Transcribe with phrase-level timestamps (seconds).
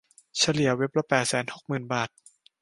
[0.37, 2.09] เฉลี่ยเว็บละแปดแสนหกหมื่นบาท